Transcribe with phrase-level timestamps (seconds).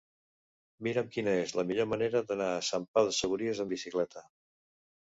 [0.87, 4.27] Mira'm quina és la millor manera d'anar a Sant Pau de Segúries amb bicicleta.